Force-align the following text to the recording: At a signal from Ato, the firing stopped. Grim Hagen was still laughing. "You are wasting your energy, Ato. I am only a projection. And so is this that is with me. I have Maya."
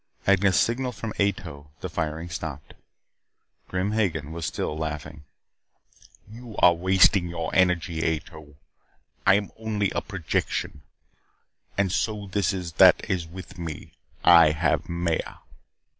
At 0.25 0.43
a 0.43 0.51
signal 0.51 0.93
from 0.93 1.13
Ato, 1.19 1.69
the 1.81 1.87
firing 1.87 2.27
stopped. 2.31 2.73
Grim 3.67 3.91
Hagen 3.91 4.31
was 4.31 4.47
still 4.47 4.75
laughing. 4.75 5.25
"You 6.27 6.55
are 6.57 6.73
wasting 6.73 7.27
your 7.27 7.53
energy, 7.53 8.03
Ato. 8.17 8.55
I 9.27 9.35
am 9.35 9.51
only 9.59 9.91
a 9.91 10.01
projection. 10.01 10.81
And 11.77 11.91
so 11.91 12.25
is 12.25 12.31
this 12.31 12.71
that 12.79 13.07
is 13.11 13.27
with 13.27 13.59
me. 13.59 13.91
I 14.23 14.49
have 14.53 14.89
Maya." 14.89 15.35